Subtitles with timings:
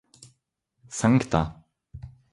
[0.99, 1.43] sankta